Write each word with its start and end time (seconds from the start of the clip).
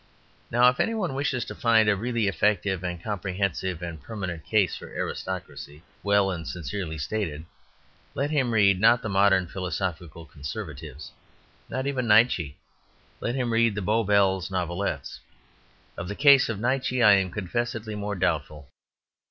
Now 0.49 0.67
if 0.69 0.79
any 0.79 0.95
one 0.95 1.13
wishes 1.13 1.45
to 1.45 1.53
find 1.53 1.87
a 1.87 1.95
really 1.95 2.27
effective 2.27 2.83
and 2.83 3.03
comprehensible 3.03 3.85
and 3.87 4.01
permanent 4.01 4.43
case 4.43 4.75
for 4.75 4.87
aristocracy 4.87 5.83
well 6.01 6.31
and 6.31 6.47
sincerely 6.47 6.97
stated, 6.97 7.45
let 8.15 8.31
him 8.31 8.49
read, 8.51 8.79
not 8.81 9.03
the 9.03 9.09
modern 9.09 9.45
philosophical 9.45 10.25
conservatives, 10.25 11.11
not 11.69 11.85
even 11.85 12.07
Nietzsche, 12.07 12.57
let 13.19 13.35
him 13.35 13.53
read 13.53 13.75
the 13.75 13.83
Bow 13.83 14.03
Bells 14.03 14.49
Novelettes. 14.49 15.19
Of 15.95 16.07
the 16.07 16.15
case 16.15 16.49
of 16.49 16.59
Nietzsche 16.59 17.03
I 17.03 17.11
am 17.11 17.29
confessedly 17.29 17.93
more 17.93 18.15
doubtful. 18.15 18.69